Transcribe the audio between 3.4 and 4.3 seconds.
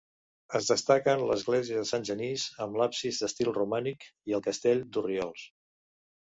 romànic,